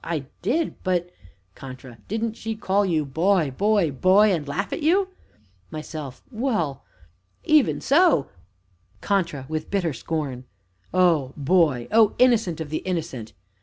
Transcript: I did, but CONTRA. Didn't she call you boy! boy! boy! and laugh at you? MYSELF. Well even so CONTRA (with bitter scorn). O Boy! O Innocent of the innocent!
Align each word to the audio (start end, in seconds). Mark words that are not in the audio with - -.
I 0.03 0.25
did, 0.41 0.81
but 0.83 1.11
CONTRA. 1.53 1.99
Didn't 2.07 2.33
she 2.33 2.55
call 2.55 2.87
you 2.87 3.05
boy! 3.05 3.51
boy! 3.51 3.91
boy! 3.91 4.33
and 4.33 4.47
laugh 4.47 4.73
at 4.73 4.81
you? 4.81 5.09
MYSELF. 5.69 6.23
Well 6.31 6.83
even 7.43 7.81
so 7.81 8.27
CONTRA 9.01 9.45
(with 9.47 9.69
bitter 9.69 9.93
scorn). 9.93 10.45
O 10.91 11.33
Boy! 11.37 11.87
O 11.91 12.15
Innocent 12.17 12.59
of 12.59 12.71
the 12.71 12.79
innocent! 12.79 13.33